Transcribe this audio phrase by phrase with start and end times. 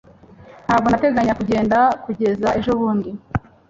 [0.65, 3.09] ntabwo nteganya kugenda kugeza ejobundi